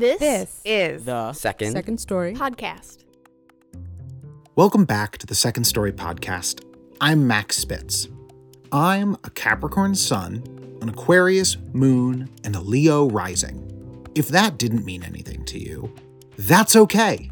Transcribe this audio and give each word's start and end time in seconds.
This, 0.00 0.18
This 0.18 0.60
is 0.64 1.04
The 1.04 1.34
Second. 1.34 1.72
second 1.72 1.98
story. 1.98 2.32
podcast. 2.32 3.04
Welcome 4.56 4.86
back 4.86 5.18
to 5.18 5.26
the 5.26 5.34
Second 5.34 5.64
Story 5.64 5.92
Podcast. 5.92 6.64
I'm 7.02 7.26
Max 7.26 7.58
Spitz. 7.58 8.08
I'm 8.72 9.18
a 9.24 9.30
Capricorn 9.34 9.94
sun, 9.94 10.42
an 10.80 10.88
Aquarius 10.88 11.58
moon, 11.74 12.30
and 12.44 12.56
a 12.56 12.62
Leo 12.62 13.10
rising. 13.10 14.06
If 14.14 14.28
that 14.28 14.56
didn't 14.56 14.86
mean 14.86 15.02
anything 15.04 15.44
to 15.44 15.58
you, 15.58 15.94
that's 16.38 16.76
okay. 16.76 17.30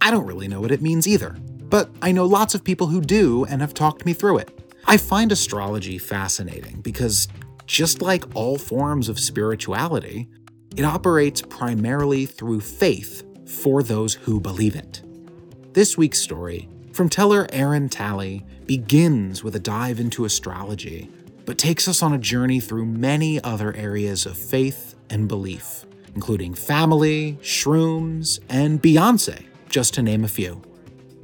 I 0.00 0.10
don't 0.10 0.26
really 0.26 0.48
know 0.48 0.60
what 0.60 0.72
it 0.72 0.82
means 0.82 1.06
either, 1.06 1.36
but 1.68 1.88
I 2.02 2.10
know 2.10 2.26
lots 2.26 2.56
of 2.56 2.64
people 2.64 2.88
who 2.88 3.00
do 3.00 3.44
and 3.44 3.60
have 3.60 3.74
talked 3.74 4.04
me 4.04 4.12
through 4.12 4.38
it. 4.38 4.72
I 4.86 4.96
find 4.96 5.30
astrology 5.30 5.98
fascinating 5.98 6.80
because, 6.80 7.28
just 7.66 8.02
like 8.02 8.24
all 8.34 8.58
forms 8.58 9.08
of 9.08 9.20
spirituality, 9.20 10.28
it 10.76 10.84
operates 10.84 11.42
primarily 11.42 12.26
through 12.26 12.60
faith 12.60 13.22
for 13.46 13.82
those 13.82 14.14
who 14.14 14.40
believe 14.40 14.76
it. 14.76 15.02
This 15.72 15.96
week's 15.96 16.20
story 16.20 16.68
from 16.92 17.08
teller 17.08 17.46
Aaron 17.52 17.88
Talley 17.88 18.44
begins 18.66 19.42
with 19.42 19.56
a 19.56 19.60
dive 19.60 20.00
into 20.00 20.24
astrology, 20.24 21.10
but 21.44 21.58
takes 21.58 21.88
us 21.88 22.02
on 22.02 22.12
a 22.12 22.18
journey 22.18 22.60
through 22.60 22.86
many 22.86 23.42
other 23.42 23.74
areas 23.74 24.26
of 24.26 24.36
faith 24.36 24.94
and 25.10 25.28
belief, 25.28 25.84
including 26.14 26.54
family, 26.54 27.38
shrooms, 27.42 28.40
and 28.48 28.82
Beyonce, 28.82 29.44
just 29.68 29.94
to 29.94 30.02
name 30.02 30.24
a 30.24 30.28
few. 30.28 30.62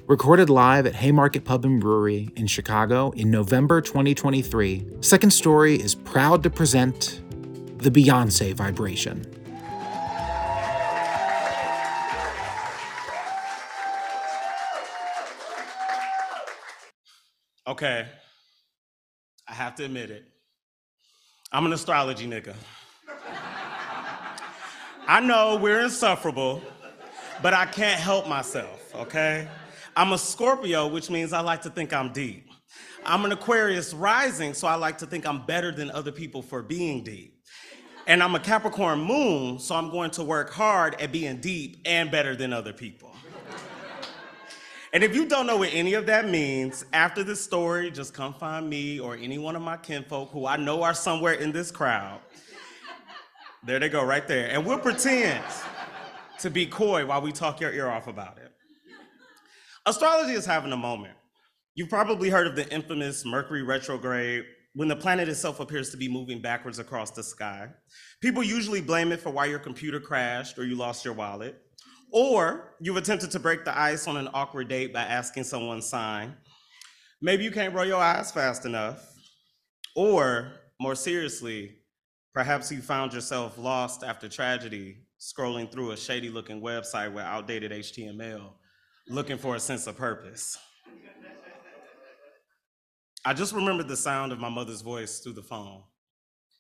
Recorded 0.07 0.49
live 0.49 0.87
at 0.87 0.95
Haymarket 0.95 1.45
Pub 1.45 1.67
and 1.67 1.79
Brewery 1.79 2.31
in 2.35 2.47
Chicago 2.47 3.11
in 3.11 3.31
November 3.31 3.83
2023, 3.83 5.03
Second 5.03 5.31
Story 5.31 5.77
is 5.77 5.95
proud 5.95 6.43
to 6.45 6.51
present 6.51 7.21
the 7.79 7.91
Beyonce 7.91 8.55
Vibration. 8.55 9.27
Okay. 17.69 18.07
I 19.47 19.53
have 19.53 19.75
to 19.75 19.85
admit 19.85 20.11
it. 20.11 20.25
I'm 21.53 21.67
an 21.67 21.75
astrology 21.75 22.27
nigga. 22.27 22.55
I 25.07 25.21
know 25.21 25.57
we're 25.57 25.81
insufferable, 25.81 26.63
but 27.43 27.53
I 27.53 27.67
can't 27.67 28.01
help 28.01 28.27
myself, 28.27 28.95
okay? 28.95 29.49
I'm 29.95 30.13
a 30.13 30.19
Scorpio, 30.19 30.87
which 30.87 31.11
means 31.11 31.35
I 31.35 31.41
like 31.41 31.61
to 31.63 31.71
think 31.71 31.93
I'm 31.93 32.11
deep. 32.11 32.51
I'm 33.05 33.27
an 33.27 33.33
Aquarius 33.33 33.93
rising, 33.93 34.55
so 34.55 34.67
I 34.67 34.77
like 34.77 34.97
to 34.99 35.07
think 35.07 35.27
I'm 35.27 35.45
better 35.45 35.71
than 35.71 35.91
other 35.91 36.13
people 36.13 36.41
for 36.41 36.63
being 36.63 37.05
deep. 37.05 37.43
And 38.07 38.23
I'm 38.23 38.35
a 38.35 38.41
Capricorn 38.41 39.01
moon, 39.01 39.59
so 39.59 39.75
I'm 39.75 39.91
going 39.91 40.11
to 40.13 40.25
work 40.25 40.51
hard 40.51 40.99
at 41.03 41.13
being 41.13 41.39
deep 41.43 41.83
and 41.85 42.11
better 42.11 42.35
than 42.35 42.55
other 42.55 42.73
people. 42.73 43.15
And 44.93 45.05
if 45.05 45.15
you 45.15 45.27
don't 45.27 45.47
know 45.47 45.59
what 45.59 45.69
any 45.73 45.95
of 45.95 46.07
that 46.07 46.29
means, 46.29 46.85
after 46.93 47.23
this 47.23 47.41
story, 47.41 47.91
just 47.91 48.15
come 48.15 48.33
find 48.35 48.69
me 48.69 48.99
or 48.99 49.17
any 49.17 49.37
one 49.37 49.55
of 49.55 49.61
my 49.61 49.77
kinfolk 49.77 50.31
who 50.31 50.47
I 50.47 50.57
know 50.57 50.83
are 50.83 50.95
somewhere 50.95 51.35
in 51.35 51.53
this 51.53 51.71
crowd. 51.71 52.21
There 53.67 53.79
they 53.79 53.89
go, 53.89 54.03
right 54.03 54.27
there. 54.27 54.49
And 54.49 54.65
we'll 54.65 54.79
pretend 54.79 55.45
to 56.39 56.49
be 56.49 56.65
coy 56.65 57.05
while 57.05 57.21
we 57.21 57.33
talk 57.33 57.61
your 57.61 57.73
ear 57.73 57.89
off 57.89 58.07
about 58.07 58.39
it. 58.39 58.51
Astrology 59.85 60.33
is 60.33 60.47
having 60.47 60.73
a 60.73 60.77
moment. 60.77 61.15
You've 61.75 61.91
probably 61.91 62.31
heard 62.31 62.47
of 62.47 62.57
the 62.57 62.69
infamous 62.73 63.25
Mercury 63.27 63.63
retrograde 63.63 64.45
when 64.75 64.89
the 64.89 64.97
planet 64.97 65.29
itself 65.29 65.61
appears 65.61 65.91
to 65.91 65.97
be 65.97 66.09
moving 66.09 66.41
backwards 66.41 66.79
across 66.79 67.11
the 67.11 67.23
sky. 67.23 67.69
People 68.21 68.43
usually 68.43 68.81
blame 68.81 69.13
it 69.13 69.21
for 69.21 69.31
why 69.31 69.47
your 69.47 69.59
computer 69.59 70.01
crashed 70.01 70.59
or 70.59 70.65
you 70.65 70.77
lost 70.77 71.05
your 71.05 71.15
wallet. 71.15 71.61
Or 72.11 72.75
you've 72.81 72.97
attempted 72.97 73.31
to 73.33 73.39
break 73.39 73.65
the 73.65 73.79
ice 73.79 74.07
on 74.07 74.17
an 74.17 74.29
awkward 74.33 74.69
date 74.69 74.93
by 74.93 75.03
asking 75.03 75.45
someone's 75.45 75.87
sign. 75.87 76.37
Maybe 77.21 77.45
you 77.45 77.51
can't 77.51 77.75
roll 77.75 77.85
your 77.85 78.01
eyes 78.01 78.31
fast 78.31 78.65
enough. 78.65 79.05
Or, 79.95 80.53
more 80.81 80.95
seriously, 80.95 81.79
perhaps 82.33 82.71
you 82.71 82.81
found 82.81 83.13
yourself 83.13 83.59
lost 83.59 84.05
after 84.05 84.29
tragedy, 84.29 84.99
scrolling 85.21 85.71
through 85.71 85.91
a 85.91 85.97
shady 85.97 86.31
looking 86.31 86.63
website 86.63 87.13
with 87.13 87.25
outdated 87.25 87.73
HTML, 87.73 88.53
looking 89.09 89.37
for 89.37 89.57
a 89.57 89.61
sense 89.61 89.87
of 89.87 89.97
purpose. 89.97 90.57
I 93.25 93.35
just 93.35 93.53
remembered 93.53 93.89
the 93.89 93.97
sound 93.97 94.33
of 94.33 94.39
my 94.39 94.49
mother's 94.49 94.81
voice 94.81 95.19
through 95.19 95.35
the 95.35 95.43
phone, 95.43 95.83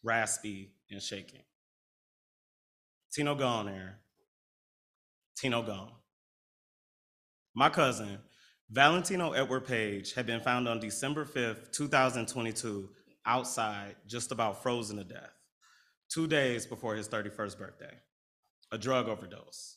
raspy 0.02 0.74
and 0.90 1.00
shaking. 1.00 1.42
Tino 3.12 3.34
gone 3.34 3.66
there. 3.66 4.00
Tino 5.38 5.62
gone. 5.62 5.92
My 7.54 7.68
cousin, 7.68 8.18
Valentino 8.70 9.32
Edward 9.32 9.66
Page, 9.66 10.14
had 10.14 10.26
been 10.26 10.40
found 10.40 10.66
on 10.66 10.80
December 10.80 11.24
5th, 11.24 11.70
2022, 11.70 12.88
outside, 13.24 13.94
just 14.08 14.32
about 14.32 14.62
frozen 14.64 14.96
to 14.96 15.04
death, 15.04 15.30
two 16.08 16.26
days 16.26 16.66
before 16.66 16.96
his 16.96 17.08
31st 17.08 17.56
birthday. 17.56 17.94
A 18.72 18.78
drug 18.78 19.08
overdose, 19.08 19.76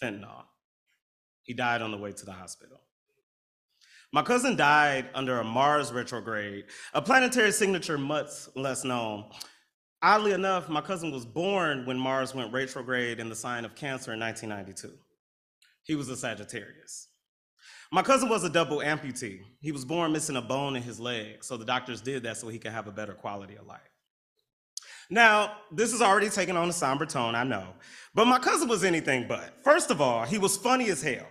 fentanyl. 0.00 0.44
He 1.42 1.54
died 1.54 1.82
on 1.82 1.90
the 1.90 1.98
way 1.98 2.12
to 2.12 2.24
the 2.24 2.32
hospital. 2.32 2.80
My 4.12 4.22
cousin 4.22 4.54
died 4.54 5.10
under 5.12 5.40
a 5.40 5.44
Mars 5.44 5.92
retrograde, 5.92 6.66
a 6.94 7.02
planetary 7.02 7.50
signature 7.50 7.98
much 7.98 8.30
less 8.54 8.84
known. 8.84 9.24
Oddly 10.04 10.32
enough, 10.32 10.68
my 10.68 10.82
cousin 10.82 11.10
was 11.10 11.24
born 11.24 11.86
when 11.86 11.98
Mars 11.98 12.34
went 12.34 12.52
retrograde 12.52 13.18
in 13.18 13.30
the 13.30 13.34
sign 13.34 13.64
of 13.64 13.74
Cancer 13.74 14.12
in 14.12 14.20
1992. 14.20 14.98
He 15.82 15.94
was 15.94 16.10
a 16.10 16.16
Sagittarius. 16.16 17.08
My 17.90 18.02
cousin 18.02 18.28
was 18.28 18.44
a 18.44 18.50
double 18.50 18.80
amputee. 18.80 19.40
He 19.62 19.72
was 19.72 19.86
born 19.86 20.12
missing 20.12 20.36
a 20.36 20.42
bone 20.42 20.76
in 20.76 20.82
his 20.82 21.00
leg, 21.00 21.42
so 21.42 21.56
the 21.56 21.64
doctors 21.64 22.02
did 22.02 22.22
that 22.24 22.36
so 22.36 22.48
he 22.48 22.58
could 22.58 22.72
have 22.72 22.86
a 22.86 22.92
better 22.92 23.14
quality 23.14 23.54
of 23.56 23.66
life. 23.66 23.80
Now, 25.08 25.56
this 25.72 25.94
is 25.94 26.02
already 26.02 26.28
taking 26.28 26.58
on 26.58 26.68
a 26.68 26.72
somber 26.74 27.06
tone, 27.06 27.34
I 27.34 27.44
know, 27.44 27.68
but 28.14 28.26
my 28.26 28.38
cousin 28.38 28.68
was 28.68 28.84
anything 28.84 29.26
but. 29.26 29.54
First 29.64 29.90
of 29.90 30.02
all, 30.02 30.26
he 30.26 30.36
was 30.36 30.54
funny 30.54 30.90
as 30.90 31.00
hell. 31.00 31.26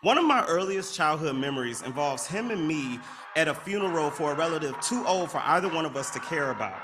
One 0.00 0.16
of 0.16 0.24
my 0.24 0.46
earliest 0.46 0.94
childhood 0.94 1.36
memories 1.36 1.82
involves 1.82 2.26
him 2.26 2.50
and 2.50 2.66
me 2.66 3.00
at 3.36 3.48
a 3.48 3.54
funeral 3.54 4.10
for 4.10 4.32
a 4.32 4.34
relative 4.34 4.80
too 4.80 5.04
old 5.06 5.30
for 5.30 5.42
either 5.44 5.68
one 5.68 5.84
of 5.84 5.94
us 5.94 6.10
to 6.12 6.20
care 6.20 6.52
about. 6.52 6.80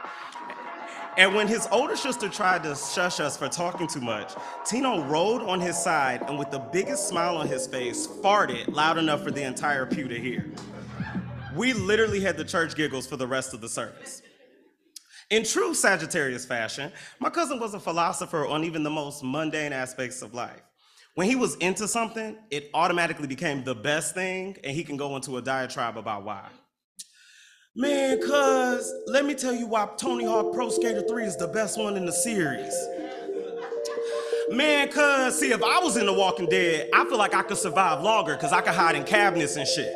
And 1.17 1.35
when 1.35 1.49
his 1.49 1.67
older 1.71 1.97
sister 1.97 2.29
tried 2.29 2.63
to 2.63 2.75
shush 2.75 3.21
us 3.21 3.37
for 3.37 3.49
talking 3.49 3.87
too 3.87 4.01
much, 4.01 4.33
Tino 4.65 5.03
rolled 5.05 5.43
on 5.43 5.61
his 5.61 5.77
side 5.77 6.23
and, 6.23 6.39
with 6.39 6.51
the 6.51 6.59
biggest 6.59 7.09
smile 7.09 7.37
on 7.37 7.49
his 7.49 7.67
face, 7.67 8.07
farted 8.07 8.73
loud 8.73 8.97
enough 8.97 9.23
for 9.23 9.31
the 9.31 9.43
entire 9.43 9.87
pew 9.87 10.09
to 10.09 10.19
hear. 10.19 10.51
We 11.55 11.73
literally 11.73 12.21
had 12.21 12.37
the 12.37 12.45
church 12.45 12.77
giggles 12.77 13.07
for 13.07 13.17
the 13.17 13.27
rest 13.27 13.53
of 13.53 13.61
the 13.61 13.69
service. 13.69 14.23
In 15.31 15.45
true 15.45 15.75
Sagittarius 15.75 16.45
fashion, 16.45 16.93
my 17.19 17.31
cousin 17.31 17.61
was 17.61 17.75
a 17.75 17.81
philosopher 17.81 18.47
on 18.47 18.65
even 18.65 18.83
the 18.83 18.91
most 18.91 19.23
mundane 19.23 19.73
aspects 19.73 20.23
of 20.23 20.33
life. 20.35 20.63
When 21.17 21.29
he 21.29 21.37
was 21.37 21.57
into 21.57 21.89
something, 21.89 22.37
it 22.51 22.71
automatically 22.73 23.27
became 23.27 23.65
the 23.65 23.75
best 23.75 24.15
thing, 24.15 24.57
and 24.63 24.75
he 24.75 24.85
can 24.85 24.97
go 24.97 25.17
into 25.17 25.37
a 25.37 25.43
diatribe 25.43 25.99
about 25.99 26.25
why. 26.25 26.49
Man, 27.77 28.21
cuz, 28.21 28.93
let 29.07 29.25
me 29.25 29.35
tell 29.35 29.55
you 29.55 29.69
why 29.69 29.89
Tony 29.97 30.25
Hawk 30.25 30.53
Pro 30.53 30.71
Skater 30.71 31.03
3 31.03 31.25
is 31.25 31.37
the 31.37 31.47
best 31.47 31.79
one 31.79 31.97
in 31.97 32.05
the 32.05 32.13
series. 32.13 32.75
Man, 34.51 34.89
cuz, 34.89 35.39
see, 35.39 35.53
if 35.53 35.63
I 35.63 35.79
was 35.79 35.97
in 35.97 36.07
The 36.07 36.13
Walking 36.13 36.47
Dead, 36.47 36.91
I 36.93 37.05
feel 37.05 37.17
like 37.17 37.33
I 37.33 37.43
could 37.43 37.59
survive 37.59 38.03
longer 38.03 38.35
because 38.35 38.53
I 38.53 38.61
could 38.61 38.75
hide 38.75 38.97
in 38.97 39.05
cabinets 39.05 39.55
and 39.55 39.69
shit. 39.69 39.95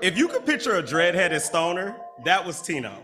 If 0.00 0.16
you 0.16 0.28
could 0.28 0.46
picture 0.46 0.76
a 0.76 0.82
dreadheaded 0.84 1.40
stoner, 1.40 1.96
that 2.24 2.46
was 2.46 2.62
Tino. 2.62 2.96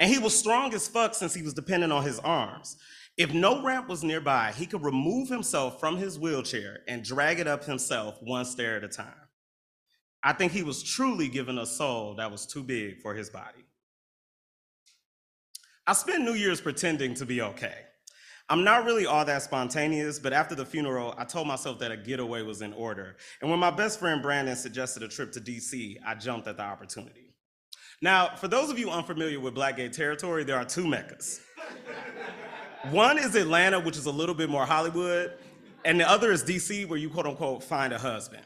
And 0.00 0.10
he 0.10 0.18
was 0.18 0.36
strong 0.36 0.74
as 0.74 0.88
fuck 0.88 1.14
since 1.14 1.32
he 1.32 1.42
was 1.42 1.54
dependent 1.54 1.92
on 1.92 2.02
his 2.02 2.18
arms. 2.18 2.76
If 3.16 3.32
no 3.32 3.62
ramp 3.62 3.88
was 3.88 4.02
nearby, 4.02 4.52
he 4.56 4.66
could 4.66 4.82
remove 4.82 5.28
himself 5.28 5.78
from 5.78 5.96
his 5.96 6.18
wheelchair 6.18 6.80
and 6.88 7.04
drag 7.04 7.38
it 7.38 7.46
up 7.46 7.64
himself 7.64 8.18
one 8.20 8.44
stair 8.44 8.76
at 8.76 8.82
a 8.82 8.88
time. 8.88 9.25
I 10.26 10.32
think 10.32 10.50
he 10.50 10.64
was 10.64 10.82
truly 10.82 11.28
given 11.28 11.56
a 11.56 11.64
soul 11.64 12.16
that 12.16 12.32
was 12.32 12.46
too 12.46 12.64
big 12.64 13.00
for 13.00 13.14
his 13.14 13.30
body. 13.30 13.64
I 15.86 15.92
spent 15.92 16.24
New 16.24 16.34
Year's 16.34 16.60
pretending 16.60 17.14
to 17.14 17.24
be 17.24 17.42
okay. 17.42 17.76
I'm 18.48 18.64
not 18.64 18.84
really 18.84 19.06
all 19.06 19.24
that 19.24 19.42
spontaneous, 19.44 20.18
but 20.18 20.32
after 20.32 20.56
the 20.56 20.64
funeral, 20.64 21.14
I 21.16 21.26
told 21.26 21.46
myself 21.46 21.78
that 21.78 21.92
a 21.92 21.96
getaway 21.96 22.42
was 22.42 22.60
in 22.60 22.72
order. 22.72 23.14
And 23.40 23.48
when 23.48 23.60
my 23.60 23.70
best 23.70 24.00
friend 24.00 24.20
Brandon 24.20 24.56
suggested 24.56 25.04
a 25.04 25.08
trip 25.08 25.30
to 25.30 25.40
DC, 25.40 25.98
I 26.04 26.16
jumped 26.16 26.48
at 26.48 26.56
the 26.56 26.64
opportunity. 26.64 27.32
Now, 28.02 28.34
for 28.34 28.48
those 28.48 28.68
of 28.68 28.80
you 28.80 28.90
unfamiliar 28.90 29.38
with 29.38 29.54
Blackgate 29.54 29.92
territory, 29.92 30.42
there 30.42 30.56
are 30.56 30.64
two 30.64 30.88
meccas. 30.88 31.40
One 32.90 33.16
is 33.16 33.36
Atlanta, 33.36 33.78
which 33.78 33.96
is 33.96 34.06
a 34.06 34.12
little 34.12 34.34
bit 34.34 34.50
more 34.50 34.66
Hollywood, 34.66 35.34
and 35.84 36.00
the 36.00 36.10
other 36.10 36.32
is 36.32 36.42
DC, 36.42 36.88
where 36.88 36.98
you 36.98 37.10
quote 37.10 37.26
unquote 37.26 37.62
find 37.62 37.92
a 37.92 37.98
husband. 37.98 38.42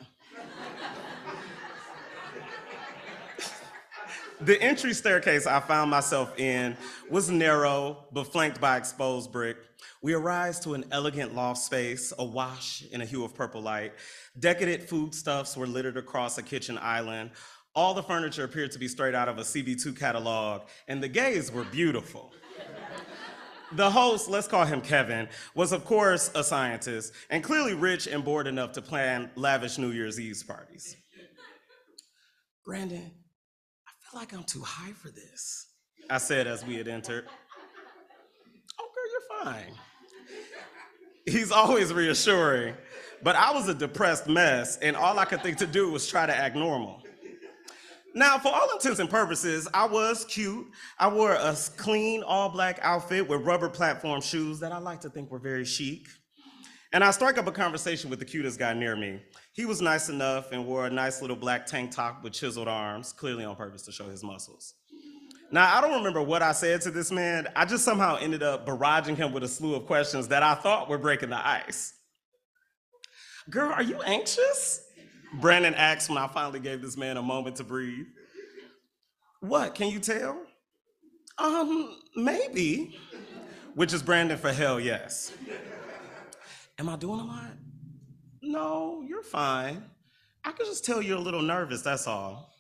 The 4.43 4.61
entry 4.61 4.95
staircase 4.95 5.47
I 5.47 5.61
found 5.61 5.91
myself 5.91 6.39
in 6.39 6.77
was 7.11 7.31
narrow, 7.31 8.07
but 8.13 8.25
flanked 8.25 8.61
by 8.61 8.77
exposed 8.77 9.33
brick. 9.33 9.57
We 10.03 10.15
arise 10.15 10.61
to 10.61 10.75
an 10.75 10.85
elegant 10.91 11.35
loft 11.35 11.61
space, 11.61 12.13
awash 12.19 12.85
in 12.91 13.01
a 13.01 13.05
hue 13.05 13.25
of 13.25 13.35
purple 13.35 13.61
light. 13.61 13.93
Decadent 14.39 14.89
foodstuffs 14.89 15.57
were 15.57 15.67
littered 15.67 15.97
across 15.97 16.39
a 16.39 16.43
kitchen 16.43 16.79
island. 16.79 17.31
All 17.75 17.95
the 17.95 18.03
furniture 18.03 18.45
appeared 18.45 18.73
to 18.73 18.79
be 18.79 18.89
straight 18.89 19.15
out 19.15 19.29
of 19.29 19.39
a 19.39 19.43
CB2 19.43 19.99
catalog, 19.99 20.63
and 20.89 21.03
the 21.03 21.09
gays 21.09 21.53
were 21.53 21.65
beautiful. 21.65 22.33
The 23.73 23.89
host, 23.89 24.29
let's 24.29 24.49
call 24.49 24.65
him 24.65 24.81
Kevin, 24.81 25.29
was 25.55 25.71
of 25.71 25.85
course 25.85 26.31
a 26.35 26.43
scientist 26.43 27.13
and 27.29 27.45
clearly 27.45 27.75
rich 27.75 28.09
and 28.09 28.25
bored 28.25 28.49
enough 28.49 28.73
to 28.73 28.83
plan 28.83 29.31
lavish 29.37 29.79
New 29.79 29.93
Year's 29.93 30.19
Eve 30.19 30.43
parties. 30.47 30.97
Brandon, 32.65 33.13
feel 34.11 34.21
like 34.21 34.33
I'm 34.33 34.45
too 34.45 34.63
high 34.63 34.93
for 34.93 35.11
this, 35.11 35.69
I 36.09 36.19
said 36.19 36.47
as 36.47 36.65
we 36.65 36.75
had 36.77 36.89
entered. 36.89 37.27
Oh, 38.81 38.89
girl, 38.95 39.05
you're 39.13 39.45
fine. 39.45 39.75
He's 41.27 41.53
always 41.53 41.93
reassuring, 41.93 42.75
but 43.23 43.37
I 43.37 43.53
was 43.53 43.69
a 43.69 43.75
depressed 43.75 44.27
mess, 44.27 44.79
and 44.79 44.97
all 44.97 45.19
I 45.19 45.27
could 45.27 45.43
think 45.43 45.59
to 45.59 45.67
do 45.67 45.93
was 45.93 46.09
try 46.09 46.27
to 46.27 46.35
act 46.35 46.57
normal. 46.57 47.03
Now, 48.13 48.39
for 48.39 48.49
all 48.49 48.69
intents 48.73 48.99
and 48.99 49.09
purposes, 49.09 49.69
I 49.73 49.87
was 49.87 50.25
cute. 50.25 50.67
I 50.99 51.07
wore 51.07 51.35
a 51.35 51.57
clean 51.77 52.25
all 52.25 52.49
black 52.49 52.81
outfit 52.83 53.29
with 53.29 53.43
rubber 53.43 53.69
platform 53.69 54.21
shoes 54.21 54.59
that 54.61 54.73
I 54.73 54.79
like 54.79 55.03
to 55.03 55.11
think 55.11 55.31
were 55.31 55.39
very 55.39 55.65
chic. 55.65 56.09
And 56.93 57.05
I 57.05 57.13
strike 57.13 57.39
up 57.39 57.47
a 57.47 57.53
conversation 57.53 58.11
with 58.11 58.19
the 58.19 58.25
cutest 58.25 58.59
guy 58.59 58.75
near 58.75 58.97
me. 58.97 59.23
He 59.53 59.65
was 59.65 59.81
nice 59.81 60.09
enough 60.09 60.51
and 60.51 60.67
wore 60.67 60.87
a 60.87 60.91
nice 60.91 61.21
little 61.23 61.37
black 61.37 61.65
tank 61.65 61.93
top 61.93 62.25
with 62.25 62.33
chiseled 62.33 62.67
arms, 62.67 63.13
clearly 63.13 63.45
on 63.45 63.55
purpose 63.55 63.83
to 63.83 63.93
show 63.93 64.09
his 64.09 64.25
muscles. 64.25 64.75
Now, 65.53 65.77
I 65.77 65.81
don't 65.81 65.95
remember 65.95 66.23
what 66.23 66.43
I 66.43 66.53
said 66.53 66.81
to 66.83 66.91
this 66.91 67.13
man. 67.13 67.47
I 67.55 67.65
just 67.65 67.85
somehow 67.85 68.17
ended 68.21 68.43
up 68.43 68.67
barraging 68.67 69.17
him 69.17 69.33
with 69.33 69.45
a 69.45 69.49
slew 69.49 69.75
of 69.75 69.87
questions 69.87 70.29
that 70.29 70.43
I 70.43 70.55
thought 70.55 70.89
were 70.89 70.99
breaking 70.99 71.31
the 71.31 71.47
ice. 71.47 71.95
Girl, 73.49 73.73
are 73.73 73.83
you 73.83 74.01
anxious? 74.03 74.83
Brandon 75.41 75.75
asked 75.75 76.09
when 76.09 76.19
I 76.19 76.27
finally 76.27 76.61
gave 76.61 76.83
this 76.83 76.97
man 76.97 77.17
a 77.17 77.23
moment 77.23 77.57
to 77.57 77.65
breathe. 77.65 78.07
What, 79.41 79.75
can 79.75 79.89
you 79.89 80.01
tell? 80.01 80.41
Um, 81.39 81.97
maybe. 82.17 82.99
Which 83.75 83.93
is 83.93 84.03
Brandon 84.03 84.39
for 84.39 84.53
hell 84.53 84.81
yes. 84.81 85.33
Am 86.81 86.89
I 86.89 86.97
doing 86.97 87.21
a 87.21 87.25
lot? 87.25 87.53
No, 88.41 89.05
you're 89.07 89.23
fine. 89.23 89.85
I 90.43 90.53
could 90.53 90.65
just 90.65 90.83
tell 90.83 91.03
you're 91.03 91.19
a 91.19 91.21
little 91.21 91.43
nervous, 91.43 91.83
that's 91.83 92.07
all. 92.07 92.55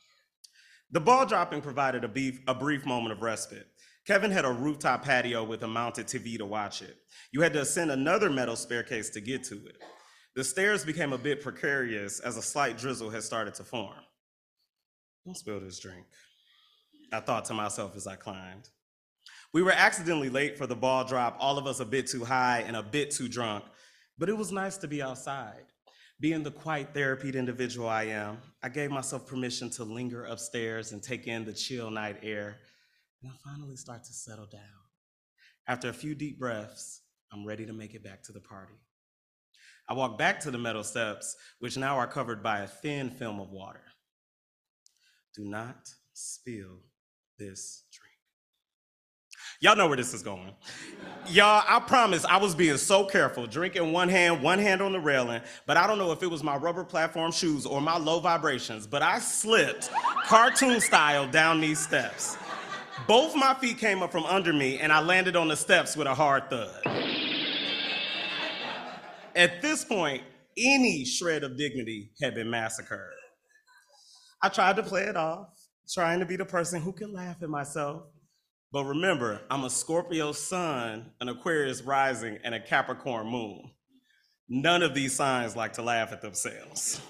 The 0.90 1.00
ball 1.00 1.24
dropping 1.24 1.62
provided 1.62 2.04
a, 2.04 2.32
a 2.46 2.54
brief 2.54 2.84
moment 2.84 3.12
of 3.12 3.22
respite. 3.22 3.66
Kevin 4.06 4.30
had 4.30 4.44
a 4.44 4.52
rooftop 4.52 5.02
patio 5.06 5.42
with 5.42 5.62
a 5.62 5.66
mounted 5.66 6.06
TV 6.06 6.36
to 6.36 6.44
watch 6.44 6.82
it. 6.82 6.98
You 7.32 7.40
had 7.40 7.54
to 7.54 7.62
ascend 7.62 7.92
another 7.92 8.28
metal 8.28 8.56
staircase 8.56 9.08
to 9.10 9.22
get 9.22 9.42
to 9.44 9.54
it. 9.54 9.78
The 10.36 10.44
stairs 10.44 10.84
became 10.84 11.14
a 11.14 11.18
bit 11.18 11.40
precarious 11.40 12.20
as 12.20 12.36
a 12.36 12.42
slight 12.42 12.76
drizzle 12.76 13.08
had 13.08 13.22
started 13.22 13.54
to 13.54 13.64
form. 13.64 14.04
Don't 15.24 15.34
spill 15.34 15.60
this 15.60 15.80
drink, 15.80 16.04
I 17.10 17.20
thought 17.20 17.46
to 17.46 17.54
myself 17.54 17.96
as 17.96 18.06
I 18.06 18.16
climbed. 18.16 18.68
We 19.54 19.62
were 19.62 19.72
accidentally 19.72 20.28
late 20.28 20.58
for 20.58 20.66
the 20.66 20.76
ball 20.76 21.04
drop, 21.04 21.38
all 21.40 21.56
of 21.56 21.66
us 21.66 21.80
a 21.80 21.86
bit 21.86 22.06
too 22.06 22.26
high 22.26 22.64
and 22.66 22.76
a 22.76 22.82
bit 22.82 23.12
too 23.12 23.26
drunk, 23.26 23.64
but 24.20 24.28
it 24.28 24.36
was 24.36 24.52
nice 24.52 24.76
to 24.76 24.86
be 24.86 25.02
outside. 25.02 25.64
Being 26.20 26.42
the 26.42 26.50
quiet 26.50 26.92
therapied 26.92 27.34
individual 27.34 27.88
I 27.88 28.04
am, 28.04 28.36
I 28.62 28.68
gave 28.68 28.90
myself 28.90 29.26
permission 29.26 29.70
to 29.70 29.84
linger 29.84 30.26
upstairs 30.26 30.92
and 30.92 31.02
take 31.02 31.26
in 31.26 31.46
the 31.46 31.54
chill 31.54 31.90
night 31.90 32.18
air, 32.22 32.58
and 33.22 33.32
I 33.32 33.50
finally 33.50 33.76
start 33.76 34.04
to 34.04 34.12
settle 34.12 34.44
down. 34.44 34.60
After 35.66 35.88
a 35.88 35.94
few 35.94 36.14
deep 36.14 36.38
breaths, 36.38 37.00
I'm 37.32 37.46
ready 37.46 37.64
to 37.64 37.72
make 37.72 37.94
it 37.94 38.04
back 38.04 38.22
to 38.24 38.32
the 38.32 38.40
party. 38.40 38.74
I 39.88 39.94
walk 39.94 40.18
back 40.18 40.38
to 40.40 40.50
the 40.50 40.58
metal 40.58 40.84
steps, 40.84 41.34
which 41.58 41.78
now 41.78 41.96
are 41.96 42.06
covered 42.06 42.42
by 42.42 42.60
a 42.60 42.68
thin 42.68 43.08
film 43.08 43.40
of 43.40 43.50
water. 43.50 43.84
Do 45.34 45.46
not 45.46 45.88
spill 46.12 46.80
this 47.38 47.84
drink. 47.90 48.09
Y'all 49.62 49.76
know 49.76 49.86
where 49.86 49.96
this 49.96 50.14
is 50.14 50.22
going. 50.22 50.50
Y'all, 51.28 51.62
I 51.68 51.80
promise 51.80 52.24
I 52.24 52.38
was 52.38 52.54
being 52.54 52.78
so 52.78 53.04
careful, 53.04 53.46
drinking 53.46 53.92
one 53.92 54.08
hand, 54.08 54.42
one 54.42 54.58
hand 54.58 54.80
on 54.80 54.92
the 54.92 54.98
railing, 54.98 55.42
but 55.66 55.76
I 55.76 55.86
don't 55.86 55.98
know 55.98 56.12
if 56.12 56.22
it 56.22 56.30
was 56.30 56.42
my 56.42 56.56
rubber 56.56 56.82
platform 56.82 57.30
shoes 57.30 57.66
or 57.66 57.82
my 57.82 57.98
low 57.98 58.20
vibrations, 58.20 58.86
but 58.86 59.02
I 59.02 59.18
slipped 59.18 59.90
cartoon 60.24 60.80
style 60.80 61.30
down 61.30 61.60
these 61.60 61.78
steps. 61.78 62.38
Both 63.06 63.36
my 63.36 63.52
feet 63.52 63.76
came 63.76 64.02
up 64.02 64.10
from 64.10 64.24
under 64.24 64.52
me 64.52 64.78
and 64.78 64.90
I 64.90 65.00
landed 65.00 65.36
on 65.36 65.48
the 65.48 65.56
steps 65.56 65.94
with 65.94 66.06
a 66.06 66.14
hard 66.14 66.48
thud. 66.48 66.82
At 69.36 69.60
this 69.60 69.84
point, 69.84 70.22
any 70.56 71.04
shred 71.04 71.44
of 71.44 71.58
dignity 71.58 72.12
had 72.22 72.34
been 72.34 72.48
massacred. 72.48 73.12
I 74.42 74.48
tried 74.48 74.76
to 74.76 74.82
play 74.82 75.02
it 75.02 75.16
off, 75.16 75.48
trying 75.92 76.18
to 76.20 76.26
be 76.26 76.36
the 76.36 76.46
person 76.46 76.80
who 76.80 76.92
could 76.92 77.10
laugh 77.10 77.42
at 77.42 77.50
myself. 77.50 78.04
But 78.72 78.84
remember, 78.84 79.40
I'm 79.50 79.64
a 79.64 79.70
Scorpio 79.70 80.30
sun, 80.30 81.10
an 81.20 81.28
Aquarius 81.28 81.82
rising, 81.82 82.38
and 82.44 82.54
a 82.54 82.60
Capricorn 82.60 83.26
moon. 83.26 83.68
None 84.48 84.84
of 84.84 84.94
these 84.94 85.12
signs 85.12 85.56
like 85.56 85.72
to 85.72 85.82
laugh 85.82 86.12
at 86.12 86.22
themselves. 86.22 87.00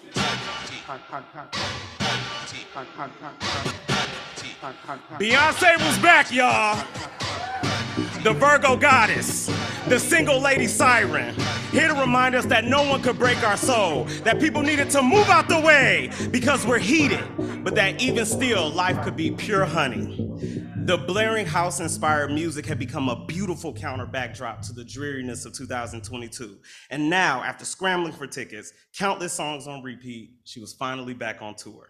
Beyonce 5.18 5.86
was 5.86 5.98
back, 5.98 6.32
y'all. 6.32 6.82
The 8.22 8.32
Virgo 8.32 8.76
goddess, 8.76 9.46
the 9.86 9.98
single 9.98 10.40
lady 10.40 10.66
siren, 10.66 11.34
here 11.72 11.88
to 11.88 11.94
remind 11.94 12.34
us 12.34 12.46
that 12.46 12.64
no 12.64 12.88
one 12.88 13.02
could 13.02 13.18
break 13.18 13.42
our 13.42 13.58
soul, 13.58 14.04
that 14.24 14.40
people 14.40 14.62
needed 14.62 14.88
to 14.90 15.02
move 15.02 15.28
out 15.28 15.48
the 15.48 15.60
way 15.60 16.10
because 16.30 16.66
we're 16.66 16.78
heated, 16.78 17.22
but 17.62 17.74
that 17.74 18.00
even 18.00 18.24
still, 18.24 18.70
life 18.70 19.02
could 19.02 19.16
be 19.16 19.30
pure 19.30 19.66
honey. 19.66 20.59
The 20.86 20.96
blaring 20.96 21.44
house 21.44 21.78
inspired 21.78 22.32
music 22.32 22.64
had 22.64 22.78
become 22.78 23.10
a 23.10 23.26
beautiful 23.26 23.74
counter 23.74 24.06
backdrop 24.06 24.62
to 24.62 24.72
the 24.72 24.82
dreariness 24.82 25.44
of 25.44 25.52
2022. 25.52 26.56
And 26.88 27.10
now, 27.10 27.42
after 27.42 27.66
scrambling 27.66 28.14
for 28.14 28.26
tickets, 28.26 28.72
countless 28.96 29.34
songs 29.34 29.66
on 29.66 29.82
repeat, 29.82 30.30
she 30.44 30.58
was 30.58 30.72
finally 30.72 31.12
back 31.12 31.42
on 31.42 31.54
tour. 31.54 31.88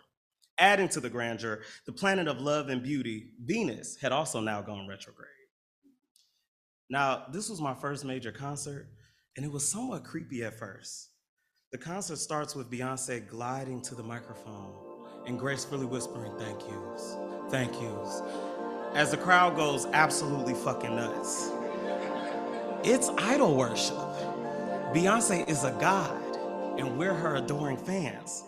Adding 0.58 0.88
to 0.88 1.00
the 1.00 1.08
grandeur, 1.08 1.60
the 1.87 1.92
planet 1.92 2.26
of 2.26 2.40
love 2.40 2.69
and 2.69 2.82
beauty, 2.82 3.31
Venus, 3.44 3.96
had 3.96 4.10
also 4.10 4.40
now 4.40 4.60
gone 4.60 4.88
retrograde. 4.88 5.28
Now, 6.90 7.26
this 7.32 7.48
was 7.48 7.60
my 7.60 7.75
first 7.75 8.04
major 8.04 8.32
concert, 8.32 8.88
and 9.36 9.46
it 9.46 9.52
was 9.52 9.66
somewhat 9.66 10.02
creepy 10.02 10.43
at 10.43 10.58
first. 10.58 11.10
The 11.70 11.79
concert 11.79 12.19
starts 12.19 12.56
with 12.56 12.72
Beyonce 12.72 13.29
gliding 13.29 13.82
to 13.82 13.94
the 13.94 14.03
microphone 14.03 14.74
and 15.26 15.38
gracefully 15.38 15.86
whispering 15.86 16.36
thank 16.38 16.60
yous, 16.69 17.17
thank 17.50 17.72
yous, 17.81 18.22
as 18.94 19.11
the 19.11 19.17
crowd 19.17 19.56
goes 19.56 19.87
absolutely 19.87 20.55
fucking 20.55 20.94
nuts. 20.97 21.51
It's 22.82 23.09
idol 23.19 23.56
worship. 23.56 23.97
Beyonce 24.93 25.49
is 25.49 25.65
a 25.65 25.73
god, 25.81 26.20
and 26.79 26.99
we're 26.99 27.15
her 27.15 27.37
adoring 27.37 27.77
fans. 27.77 28.44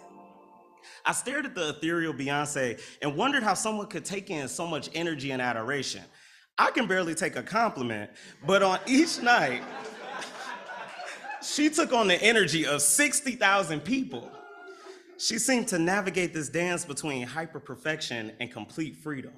I 1.05 1.13
stared 1.13 1.47
at 1.47 1.55
the 1.55 1.71
ethereal 1.71 2.13
Beyonce 2.13 2.81
and 3.01 3.17
wondered 3.17 3.43
how 3.43 3.55
someone 3.55 3.87
could 3.87 4.05
take 4.05 4.31
in 4.31 4.49
so 4.49 4.67
much 4.67 4.89
energy 4.95 5.33
and 5.33 5.43
adoration. 5.43 6.03
I 6.59 6.71
can 6.71 6.87
barely 6.87 7.15
take 7.15 7.37
a 7.37 7.43
compliment, 7.43 8.11
but 8.47 8.63
on 8.63 8.79
each 8.87 9.21
night, 9.21 9.63
she 11.43 11.71
took 11.71 11.93
on 11.93 12.09
the 12.09 12.23
energy 12.23 12.67
of 12.67 12.83
60,000 12.83 13.81
people. 13.81 14.31
She 15.19 15.39
seemed 15.39 15.69
to 15.69 15.79
navigate 15.79 16.35
this 16.35 16.49
dance 16.49 16.85
between 16.85 17.27
hyper 17.27 17.61
perfection 17.61 18.33
and 18.41 18.51
complete 18.51 18.97
freedom, 18.97 19.33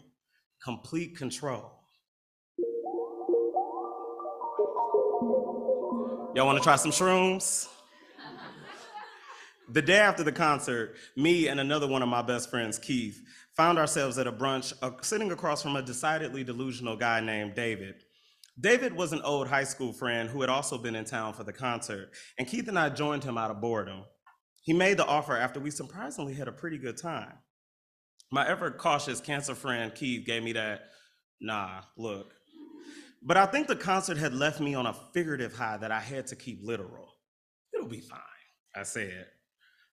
complete 0.64 1.14
control. 1.16 1.71
Y'all 6.35 6.47
wanna 6.47 6.61
try 6.61 6.76
some 6.76 6.90
shrooms? 6.90 7.68
The 9.71 9.83
day 9.83 9.99
after 9.99 10.23
the 10.23 10.33
concert, 10.33 10.97
me 11.16 11.49
and 11.49 11.61
another 11.61 11.87
one 11.87 12.02
of 12.02 12.09
my 12.09 12.23
best 12.23 12.50
friends, 12.50 12.78
Keith, 12.78 13.21
found 13.56 13.78
ourselves 13.78 14.18
at 14.18 14.26
a 14.26 14.33
brunch 14.33 14.73
uh, 14.83 14.90
sitting 15.02 15.33
across 15.33 15.62
from 15.62 15.76
a 15.76 15.83
decidedly 15.83 16.44
delusional 16.44 16.97
guy 16.97 17.21
named 17.21 17.54
David. 17.54 17.94
David 18.59 18.94
was 18.94 19.12
an 19.12 19.23
old 19.23 19.49
high 19.49 19.64
school 19.64 19.92
friend 19.92 20.28
who 20.28 20.40
had 20.40 20.50
also 20.50 20.78
been 20.78 20.94
in 20.94 21.04
town 21.04 21.35
for 21.35 21.44
the 21.44 21.52
concert, 21.52 22.11
and 22.38 22.49
Keith 22.49 22.68
and 22.68 22.78
I 22.78 22.88
joined 22.88 23.25
him 23.25 23.38
out 23.38 23.50
of 23.50 23.61
boredom. 23.61 24.04
He 24.62 24.73
made 24.73 24.97
the 24.97 25.06
offer 25.06 25.37
after 25.37 25.61
we 25.61 25.71
surprisingly 25.71 26.35
had 26.35 26.49
a 26.49 26.52
pretty 26.52 26.78
good 26.78 26.97
time. 26.97 27.35
My 28.31 28.49
ever 28.49 28.71
cautious 28.71 29.21
cancer 29.21 29.54
friend 29.54 29.95
Keith 29.95 30.26
gave 30.26 30.43
me 30.43 30.52
that, 30.52 30.90
nah, 31.40 31.83
look. 31.97 32.33
But 33.23 33.37
I 33.37 33.47
think 33.47 33.69
the 33.69 33.76
concert 33.76 34.19
had 34.19 34.35
left 34.35 34.61
me 34.61 34.75
on 34.75 34.87
a 34.87 34.95
figurative 35.12 35.54
high 35.54 35.78
that 35.78 35.90
I 35.90 36.00
had 36.00 36.26
to 36.28 36.37
keep 36.37 36.61
literal. 36.62 37.14
It'll 37.73 37.88
be 37.88 38.00
fine, 38.00 38.21
I 38.75 38.83
said. 38.83 39.26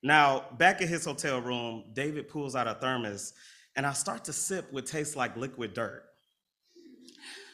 Now, 0.03 0.45
back 0.57 0.81
at 0.81 0.89
his 0.89 1.05
hotel 1.05 1.39
room, 1.39 1.85
David 1.93 2.27
pulls 2.27 2.55
out 2.55 2.67
a 2.67 2.73
thermos, 2.73 3.33
and 3.75 3.85
I 3.85 3.93
start 3.93 4.25
to 4.25 4.33
sip 4.33 4.67
what 4.71 4.85
tastes 4.85 5.15
like 5.15 5.37
liquid 5.37 5.73
dirt. 5.73 6.03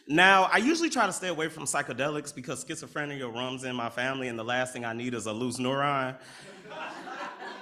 Now, 0.08 0.44
I 0.44 0.58
usually 0.58 0.90
try 0.90 1.06
to 1.06 1.12
stay 1.12 1.28
away 1.28 1.50
from 1.50 1.66
psychedelics 1.66 2.34
because 2.34 2.64
schizophrenia 2.64 3.32
runs 3.32 3.66
in 3.66 3.76
my 3.76 3.90
family, 3.90 4.30
and 4.30 4.40
the 4.40 4.44
last 4.44 4.72
thing 4.72 4.86
I 4.86 4.94
need 4.94 5.14
is 5.14 5.26
a 5.26 5.34
loose 5.34 5.58
neuron. 5.58 6.16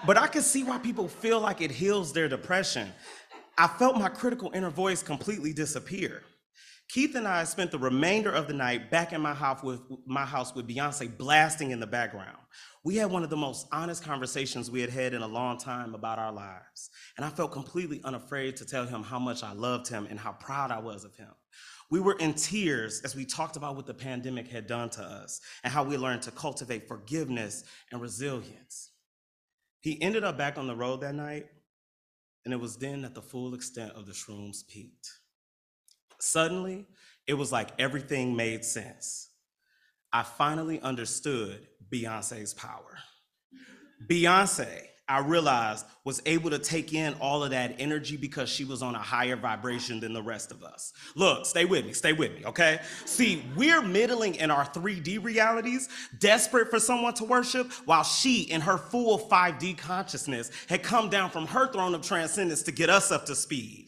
But 0.05 0.17
I 0.17 0.27
can 0.27 0.41
see 0.41 0.63
why 0.63 0.77
people 0.77 1.07
feel 1.07 1.39
like 1.39 1.61
it 1.61 1.71
heals 1.71 2.13
their 2.13 2.27
depression. 2.27 2.91
I 3.57 3.67
felt 3.67 3.97
my 3.97 4.09
critical 4.09 4.51
inner 4.53 4.69
voice 4.69 5.01
completely 5.01 5.53
disappear. 5.53 6.23
Keith 6.89 7.15
and 7.15 7.27
I 7.27 7.43
spent 7.45 7.71
the 7.71 7.79
remainder 7.79 8.31
of 8.31 8.47
the 8.47 8.53
night 8.53 8.91
back 8.91 9.11
in 9.11 9.21
my 9.21 9.33
house 9.33 9.63
with 9.63 9.79
my 10.05 10.25
house 10.25 10.53
with 10.53 10.67
Beyonce 10.67 11.17
blasting 11.17 11.71
in 11.71 11.79
the 11.79 11.87
background. 11.87 12.37
We 12.83 12.97
had 12.97 13.09
one 13.09 13.23
of 13.23 13.31
the 13.31 13.37
most 13.37 13.67
honest 13.71 14.03
conversations 14.03 14.69
we 14.69 14.81
had 14.81 14.91
had 14.91 15.15
in 15.15 15.23
a 15.23 15.27
long 15.27 15.57
time 15.57 15.95
about 15.95 16.19
our 16.19 16.31
lives. 16.31 16.91
And 17.17 17.25
I 17.25 17.29
felt 17.29 17.51
completely 17.51 18.01
unafraid 18.03 18.55
to 18.57 18.65
tell 18.65 18.85
him 18.85 19.01
how 19.01 19.17
much 19.17 19.41
I 19.41 19.53
loved 19.53 19.87
him 19.87 20.05
and 20.07 20.19
how 20.19 20.33
proud 20.33 20.69
I 20.69 20.79
was 20.79 21.03
of 21.03 21.15
him. 21.15 21.31
We 21.89 21.99
were 21.99 22.17
in 22.19 22.33
tears 22.33 23.01
as 23.03 23.15
we 23.15 23.25
talked 23.25 23.57
about 23.57 23.75
what 23.75 23.87
the 23.87 23.93
pandemic 23.93 24.47
had 24.47 24.67
done 24.67 24.89
to 24.91 25.01
us 25.01 25.41
and 25.63 25.73
how 25.73 25.83
we 25.83 25.97
learned 25.97 26.21
to 26.23 26.31
cultivate 26.31 26.87
forgiveness 26.87 27.63
and 27.91 27.99
resilience. 28.01 28.91
He 29.85 30.01
ended 30.01 30.23
up 30.23 30.35
back 30.35 30.57
on 30.57 30.65
the 30.65 30.75
road 30.75 31.01
that 31.01 31.13
night, 31.13 31.45
and 32.43 32.51
it 32.51 32.59
was 32.59 32.75
then 32.75 33.03
that 33.03 33.13
the 33.13 33.21
full 33.21 33.53
extent 33.53 33.91
of 33.91 34.07
the 34.07 34.13
shrooms 34.13 34.67
peaked. 34.67 35.07
Suddenly, 36.19 36.87
it 37.27 37.35
was 37.35 37.51
like 37.51 37.69
everything 37.77 38.35
made 38.35 38.65
sense. 38.65 39.29
I 40.11 40.23
finally 40.23 40.81
understood 40.81 41.67
Beyonce's 41.87 42.51
power. 42.51 42.97
Beyonce 44.09 44.87
I 45.07 45.19
realized 45.19 45.85
was 46.03 46.21
able 46.25 46.49
to 46.49 46.59
take 46.59 46.93
in 46.93 47.13
all 47.15 47.43
of 47.43 47.51
that 47.51 47.75
energy 47.79 48.17
because 48.17 48.49
she 48.49 48.63
was 48.65 48.81
on 48.81 48.95
a 48.95 48.99
higher 48.99 49.35
vibration 49.35 49.99
than 49.99 50.13
the 50.13 50.21
rest 50.21 50.51
of 50.51 50.63
us. 50.63 50.93
Look, 51.15 51.45
stay 51.45 51.65
with 51.65 51.85
me, 51.85 51.93
stay 51.93 52.13
with 52.13 52.33
me, 52.33 52.45
okay? 52.45 52.79
See, 53.05 53.43
we're 53.55 53.81
middling 53.81 54.35
in 54.35 54.49
our 54.49 54.65
3D 54.65 55.23
realities, 55.23 55.89
desperate 56.19 56.69
for 56.69 56.79
someone 56.79 57.13
to 57.15 57.23
worship, 57.23 57.71
while 57.85 58.03
she, 58.03 58.43
in 58.43 58.61
her 58.61 58.77
full 58.77 59.19
5D 59.19 59.77
consciousness, 59.77 60.51
had 60.67 60.81
come 60.83 61.09
down 61.09 61.29
from 61.29 61.45
her 61.47 61.71
throne 61.71 61.93
of 61.93 62.01
transcendence 62.01 62.63
to 62.63 62.71
get 62.71 62.89
us 62.89 63.11
up 63.11 63.25
to 63.25 63.35
speed. 63.35 63.84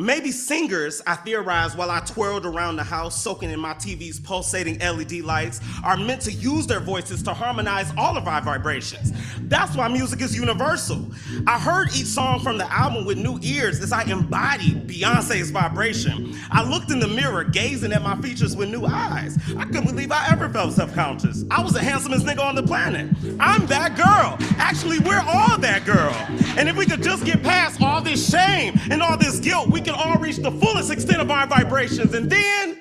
Maybe 0.00 0.32
singers, 0.32 1.02
I 1.06 1.14
theorize 1.14 1.76
while 1.76 1.90
I 1.90 2.00
twirled 2.00 2.46
around 2.46 2.76
the 2.76 2.82
house, 2.82 3.20
soaking 3.20 3.50
in 3.50 3.60
my 3.60 3.74
TV's 3.74 4.18
pulsating 4.18 4.78
LED 4.78 5.20
lights, 5.20 5.60
are 5.84 5.98
meant 5.98 6.22
to 6.22 6.32
use 6.32 6.66
their 6.66 6.80
voices 6.80 7.22
to 7.24 7.34
harmonize 7.34 7.92
all 7.98 8.16
of 8.16 8.26
our 8.26 8.40
vibrations. 8.40 9.12
That's 9.40 9.76
why 9.76 9.88
music 9.88 10.22
is 10.22 10.34
universal. 10.34 11.06
I 11.46 11.58
heard 11.58 11.88
each 11.88 12.06
song 12.06 12.40
from 12.40 12.56
the 12.56 12.72
album 12.72 13.04
with 13.04 13.18
new 13.18 13.38
ears 13.42 13.80
as 13.80 13.92
I 13.92 14.04
embodied 14.04 14.88
Beyonce's 14.88 15.50
vibration. 15.50 16.34
I 16.50 16.62
looked 16.62 16.90
in 16.90 16.98
the 16.98 17.08
mirror, 17.08 17.44
gazing 17.44 17.92
at 17.92 18.00
my 18.00 18.16
features 18.22 18.56
with 18.56 18.70
new 18.70 18.86
eyes. 18.86 19.36
I 19.58 19.66
couldn't 19.66 19.84
believe 19.84 20.12
I 20.12 20.28
ever 20.30 20.48
felt 20.48 20.72
self 20.72 20.94
conscious. 20.94 21.44
I 21.50 21.62
was 21.62 21.74
the 21.74 21.80
handsomest 21.80 22.24
nigga 22.24 22.40
on 22.40 22.54
the 22.54 22.62
planet. 22.62 23.14
I'm 23.38 23.66
that 23.66 23.96
girl. 23.96 24.38
Actually, 24.58 24.98
we're 25.00 25.22
all 25.26 25.58
that 25.58 25.84
girl. 25.84 26.14
And 26.56 26.70
if 26.70 26.76
we 26.76 26.86
could 26.86 27.02
just 27.02 27.26
get 27.26 27.42
past 27.42 27.82
all 27.82 28.00
this 28.00 28.30
shame 28.30 28.80
and 28.90 29.02
all 29.02 29.18
this 29.18 29.40
guilt, 29.40 29.68
we 29.68 29.80
can 29.90 30.00
all 30.00 30.18
reach 30.18 30.36
the 30.36 30.50
fullest 30.50 30.90
extent 30.90 31.20
of 31.20 31.30
our 31.30 31.46
vibrations 31.46 32.14
and 32.14 32.30
then 32.30 32.80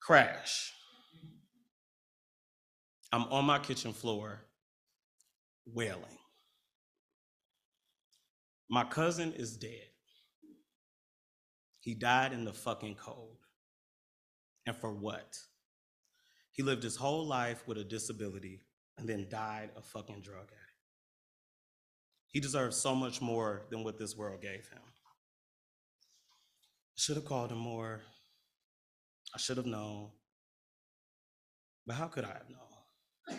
crash. 0.00 0.72
I'm 3.12 3.24
on 3.24 3.44
my 3.44 3.58
kitchen 3.58 3.92
floor 3.92 4.40
wailing. 5.66 6.18
My 8.68 8.84
cousin 8.84 9.32
is 9.34 9.56
dead. 9.56 9.90
He 11.80 11.94
died 11.94 12.32
in 12.32 12.44
the 12.44 12.52
fucking 12.52 12.94
cold. 12.94 13.36
And 14.66 14.76
for 14.76 14.92
what? 14.92 15.36
He 16.52 16.62
lived 16.62 16.82
his 16.82 16.96
whole 16.96 17.26
life 17.26 17.66
with 17.66 17.78
a 17.78 17.84
disability 17.84 18.62
and 18.98 19.08
then 19.08 19.26
died 19.28 19.70
a 19.76 19.82
fucking 19.82 20.22
drug 20.22 20.44
addict. 20.44 20.58
He 22.28 22.40
deserves 22.40 22.76
so 22.76 22.94
much 22.94 23.20
more 23.20 23.66
than 23.70 23.84
what 23.84 23.98
this 23.98 24.16
world 24.16 24.40
gave 24.40 24.68
him. 24.68 24.80
Should 26.96 27.16
have 27.16 27.24
called 27.24 27.50
him 27.50 27.58
more. 27.58 28.00
I 29.34 29.38
should 29.38 29.56
have 29.56 29.66
known. 29.66 30.10
But 31.86 31.96
how 31.96 32.06
could 32.06 32.24
I 32.24 32.28
have 32.28 32.48
known? 32.48 33.38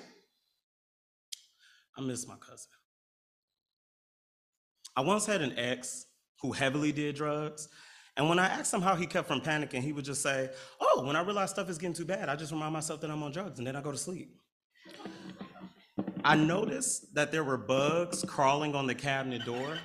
I 1.98 2.01
miss 2.01 2.27
my 2.27 2.36
cousin. 2.36 2.72
I 4.95 5.01
once 5.01 5.25
had 5.25 5.41
an 5.41 5.57
ex 5.57 6.05
who 6.41 6.51
heavily 6.51 6.91
did 6.91 7.15
drugs. 7.15 7.69
And 8.17 8.29
when 8.29 8.38
I 8.38 8.48
asked 8.48 8.74
him 8.74 8.81
how 8.81 8.95
he 8.95 9.07
kept 9.07 9.27
from 9.27 9.41
panicking, 9.41 9.81
he 9.81 9.93
would 9.93 10.05
just 10.05 10.22
say, 10.22 10.50
Oh, 10.79 11.03
when 11.05 11.15
I 11.15 11.22
realize 11.22 11.50
stuff 11.51 11.69
is 11.69 11.77
getting 11.77 11.95
too 11.95 12.05
bad, 12.05 12.29
I 12.29 12.36
just 12.36 12.51
remind 12.51 12.74
myself 12.74 13.01
that 13.01 13.10
I'm 13.10 13.24
on 13.24 13.31
drugs 13.31 13.60
and 13.60 13.67
then 13.67 13.75
I 13.75 13.81
go 13.81 13.91
to 13.91 13.98
sleep. 13.98 14.36
I 16.24 16.36
noticed 16.36 17.13
that 17.15 17.31
there 17.31 17.43
were 17.43 17.57
bugs 17.57 18.24
crawling 18.27 18.75
on 18.75 18.88
the 18.88 18.95
cabinet 18.95 19.45
door 19.45 19.77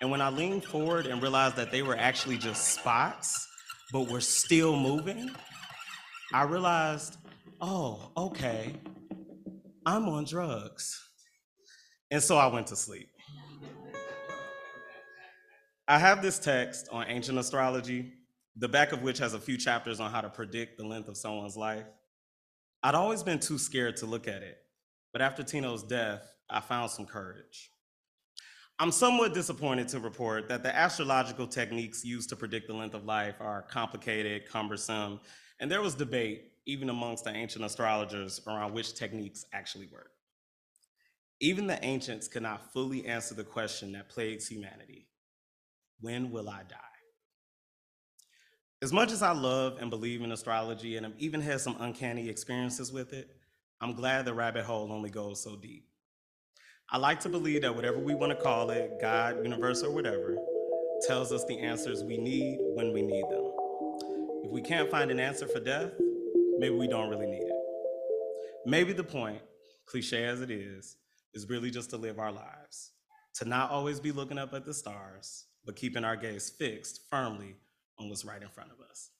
and 0.00 0.10
when 0.10 0.20
I 0.20 0.28
leaned 0.28 0.64
forward 0.64 1.06
and 1.06 1.22
realized 1.22 1.56
that 1.56 1.70
they 1.70 1.82
were 1.82 1.96
actually 1.96 2.36
just 2.36 2.74
spots, 2.74 3.48
but 3.92 4.10
were 4.10 4.20
still 4.20 4.76
moving, 4.76 5.30
I 6.32 6.42
realized, 6.42 7.16
oh, 7.60 8.10
okay, 8.16 8.74
I'm 9.86 10.08
on 10.08 10.24
drugs. 10.24 11.02
And 12.10 12.22
so 12.22 12.36
I 12.36 12.46
went 12.48 12.66
to 12.68 12.76
sleep. 12.76 13.08
I 15.88 15.98
have 15.98 16.20
this 16.20 16.38
text 16.38 16.88
on 16.90 17.06
ancient 17.08 17.38
astrology, 17.38 18.12
the 18.56 18.68
back 18.68 18.92
of 18.92 19.02
which 19.02 19.18
has 19.18 19.34
a 19.34 19.40
few 19.40 19.56
chapters 19.56 20.00
on 20.00 20.10
how 20.10 20.20
to 20.20 20.28
predict 20.28 20.78
the 20.78 20.84
length 20.84 21.08
of 21.08 21.16
someone's 21.16 21.56
life. 21.56 21.86
I'd 22.82 22.94
always 22.94 23.22
been 23.22 23.38
too 23.38 23.58
scared 23.58 23.96
to 23.98 24.06
look 24.06 24.28
at 24.28 24.42
it, 24.42 24.58
but 25.12 25.22
after 25.22 25.42
Tino's 25.42 25.82
death, 25.82 26.22
I 26.50 26.60
found 26.60 26.90
some 26.90 27.06
courage. 27.06 27.70
I'm 28.78 28.92
somewhat 28.92 29.32
disappointed 29.32 29.88
to 29.88 30.00
report 30.00 30.48
that 30.48 30.62
the 30.62 30.74
astrological 30.74 31.46
techniques 31.46 32.04
used 32.04 32.28
to 32.28 32.36
predict 32.36 32.66
the 32.66 32.74
length 32.74 32.94
of 32.94 33.06
life 33.06 33.36
are 33.40 33.62
complicated, 33.62 34.46
cumbersome, 34.46 35.18
and 35.60 35.70
there 35.70 35.80
was 35.80 35.94
debate, 35.94 36.52
even 36.66 36.90
amongst 36.90 37.24
the 37.24 37.30
ancient 37.30 37.64
astrologers, 37.64 38.42
around 38.46 38.74
which 38.74 38.94
techniques 38.94 39.46
actually 39.54 39.86
work. 39.86 40.10
Even 41.40 41.66
the 41.66 41.82
ancients 41.82 42.28
could 42.28 42.42
not 42.42 42.70
fully 42.74 43.06
answer 43.06 43.34
the 43.34 43.44
question 43.44 43.92
that 43.92 44.10
plagues 44.10 44.46
humanity 44.46 45.06
when 46.00 46.30
will 46.30 46.50
I 46.50 46.62
die? 46.68 46.76
As 48.82 48.92
much 48.92 49.10
as 49.10 49.22
I 49.22 49.32
love 49.32 49.78
and 49.80 49.88
believe 49.88 50.20
in 50.20 50.32
astrology 50.32 50.96
and 50.98 51.06
have 51.06 51.14
even 51.18 51.40
had 51.40 51.62
some 51.62 51.76
uncanny 51.80 52.28
experiences 52.28 52.92
with 52.92 53.14
it, 53.14 53.30
I'm 53.80 53.94
glad 53.94 54.26
the 54.26 54.34
rabbit 54.34 54.64
hole 54.64 54.92
only 54.92 55.08
goes 55.08 55.42
so 55.42 55.56
deep. 55.56 55.88
I 56.88 56.98
like 56.98 57.18
to 57.20 57.28
believe 57.28 57.62
that 57.62 57.74
whatever 57.74 57.98
we 57.98 58.14
want 58.14 58.30
to 58.30 58.40
call 58.40 58.70
it, 58.70 59.00
God, 59.00 59.42
universe, 59.42 59.82
or 59.82 59.90
whatever, 59.90 60.36
tells 61.04 61.32
us 61.32 61.44
the 61.46 61.58
answers 61.58 62.04
we 62.04 62.16
need 62.16 62.58
when 62.60 62.92
we 62.92 63.02
need 63.02 63.24
them. 63.24 63.50
If 64.44 64.52
we 64.52 64.62
can't 64.62 64.88
find 64.88 65.10
an 65.10 65.18
answer 65.18 65.48
for 65.48 65.58
death, 65.58 65.90
maybe 66.58 66.76
we 66.76 66.86
don't 66.86 67.10
really 67.10 67.26
need 67.26 67.42
it. 67.42 67.56
Maybe 68.66 68.92
the 68.92 69.02
point, 69.02 69.40
cliche 69.86 70.26
as 70.26 70.40
it 70.40 70.52
is, 70.52 70.96
is 71.34 71.48
really 71.48 71.72
just 71.72 71.90
to 71.90 71.96
live 71.96 72.20
our 72.20 72.30
lives, 72.30 72.92
to 73.34 73.44
not 73.44 73.72
always 73.72 73.98
be 73.98 74.12
looking 74.12 74.38
up 74.38 74.54
at 74.54 74.64
the 74.64 74.72
stars, 74.72 75.46
but 75.64 75.74
keeping 75.74 76.04
our 76.04 76.14
gaze 76.14 76.50
fixed 76.50 77.00
firmly 77.10 77.56
on 77.98 78.08
what's 78.08 78.24
right 78.24 78.40
in 78.40 78.48
front 78.48 78.70
of 78.70 78.78
us. 78.88 79.10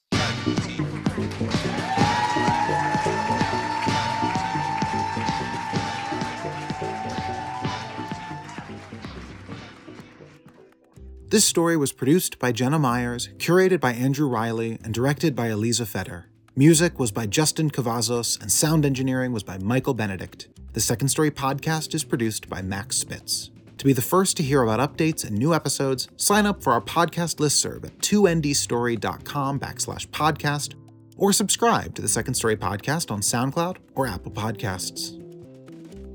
This 11.28 11.44
story 11.44 11.76
was 11.76 11.90
produced 11.90 12.38
by 12.38 12.52
Jenna 12.52 12.78
Myers, 12.78 13.30
curated 13.38 13.80
by 13.80 13.92
Andrew 13.92 14.28
Riley, 14.28 14.78
and 14.84 14.94
directed 14.94 15.34
by 15.34 15.50
Eliza 15.50 15.84
Feder. 15.84 16.26
Music 16.54 17.00
was 17.00 17.10
by 17.10 17.26
Justin 17.26 17.68
Cavazos, 17.68 18.40
and 18.40 18.50
sound 18.50 18.86
engineering 18.86 19.32
was 19.32 19.42
by 19.42 19.58
Michael 19.58 19.92
Benedict. 19.92 20.46
The 20.74 20.80
Second 20.80 21.08
Story 21.08 21.32
podcast 21.32 21.94
is 21.96 22.04
produced 22.04 22.48
by 22.48 22.62
Max 22.62 22.98
Spitz. 22.98 23.50
To 23.78 23.84
be 23.84 23.92
the 23.92 24.02
first 24.02 24.36
to 24.36 24.44
hear 24.44 24.62
about 24.62 24.78
updates 24.78 25.24
and 25.24 25.36
new 25.36 25.52
episodes, 25.52 26.06
sign 26.16 26.46
up 26.46 26.62
for 26.62 26.72
our 26.72 26.80
podcast 26.80 27.38
listserv 27.38 27.84
at 27.84 27.98
2ndstory.com 27.98 29.58
backslash 29.58 30.06
podcast, 30.06 30.74
or 31.16 31.32
subscribe 31.32 31.96
to 31.96 32.02
the 32.02 32.08
Second 32.08 32.34
Story 32.34 32.56
podcast 32.56 33.10
on 33.10 33.20
SoundCloud 33.20 33.78
or 33.96 34.06
Apple 34.06 34.30
Podcasts. 34.30 35.25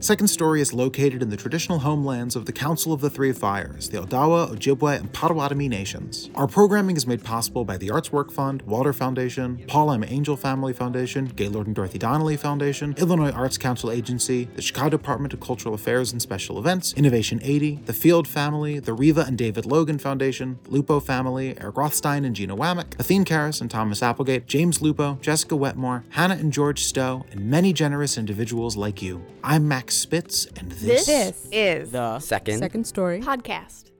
Second 0.01 0.29
Story 0.29 0.62
is 0.62 0.74
located 0.74 1.22
in 1.22 1.29
the 1.29 1.38
traditional 1.38 1.77
homelands 1.77 2.36
of 2.36 2.48
the 2.48 2.51
Council 2.51 2.91
of 2.91 3.01
the 3.01 3.10
Three 3.12 3.31
Fires, 3.31 3.88
the 3.88 4.00
Odawa, 4.00 4.50
Ojibwe, 4.50 5.00
and 5.00 5.13
Potawatomi 5.13 5.70
nations. 5.70 6.31
Our 6.34 6.48
programming 6.48 6.98
is 6.98 7.05
made 7.05 7.24
possible 7.24 7.65
by 7.65 7.77
the 7.77 7.91
Arts 7.91 8.12
Work 8.12 8.31
Fund, 8.31 8.63
Walder 8.63 8.93
Foundation, 8.93 9.63
Paul 9.67 9.91
M. 9.91 10.03
Angell 10.03 10.38
Family 10.38 10.74
Foundation, 10.74 11.25
Gaylord 11.36 11.67
and 11.67 11.75
Dorothy 11.75 12.00
Donnelly 12.00 12.36
Foundation, 12.36 12.96
Illinois 12.98 13.29
Arts 13.29 13.60
Council 13.60 13.91
Agency, 13.91 14.46
the 14.55 14.62
Chicago 14.63 14.89
Department 14.89 15.36
of 15.36 15.39
Cultural 15.39 15.75
Affairs 15.75 16.12
and 16.12 16.20
Special 16.20 16.58
Events, 16.58 16.93
Innovation 16.93 17.39
80, 17.43 17.81
the 17.86 17.93
Field 17.93 18.27
Family, 18.27 18.79
the 18.79 18.93
Reva 18.93 19.25
and 19.27 19.38
David 19.38 19.67
Logan 19.67 20.00
Foundation, 20.00 20.58
Lupo 20.65 21.00
Family, 21.00 21.55
Eric 21.62 21.77
Rothstein 21.77 22.25
and 22.25 22.36
Gina 22.36 22.55
Wamick, 22.55 23.00
Athene 23.00 23.24
Karras 23.24 23.62
and 23.62 23.70
Thomas 23.70 24.01
Applegate, 24.01 24.48
James 24.48 24.81
Lupo, 24.81 25.20
Jessica 25.22 25.55
Wetmore, 25.55 26.05
Hannah 26.10 26.38
and 26.38 26.51
George 26.51 26.86
Stowe, 26.86 27.24
and 27.29 27.46
many 27.46 27.72
generous 27.72 28.17
individuals 28.17 28.75
like 28.75 29.03
you. 29.03 29.24
I'm 29.43 29.67
Max 29.67 29.90
Spitz, 29.91 30.45
and 30.57 30.71
this, 30.71 31.05
This 31.05 31.48
is 31.51 31.91
The 31.91 32.19
Second. 32.19 32.60
second 32.60 32.86
story 32.88 33.19
podcast. 33.21 33.90